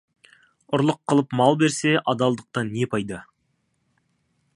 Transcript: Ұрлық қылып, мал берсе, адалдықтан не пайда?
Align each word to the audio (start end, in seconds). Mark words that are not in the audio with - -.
Ұрлық 0.77 0.99
қылып, 1.11 1.35
мал 1.41 1.57
берсе, 1.63 1.93
адалдықтан 2.13 2.73
не 2.79 2.89
пайда? 2.95 3.21